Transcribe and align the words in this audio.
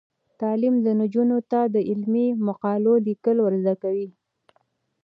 تعلیم 0.39 0.75
نجونو 1.01 1.37
ته 1.51 1.59
د 1.73 1.75
علمي 1.89 2.27
مقالو 2.47 2.93
لیکل 3.07 3.37
ور 3.41 3.53
زده 3.63 3.75
کوي. 3.81 4.07